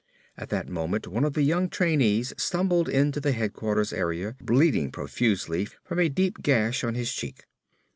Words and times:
At 0.35 0.49
that 0.49 0.67
moment 0.67 1.07
one 1.07 1.23
of 1.23 1.33
the 1.33 1.43
young 1.43 1.69
trainees 1.69 2.33
stumbled 2.35 2.89
into 2.89 3.19
the 3.21 3.33
headquarters 3.33 3.93
area 3.93 4.35
bleeding 4.41 4.89
profusely 4.91 5.67
from 5.83 5.99
a 5.99 6.09
deep 6.09 6.41
gash 6.41 6.83
on 6.83 6.95
his 6.95 7.13
cheek. 7.13 7.45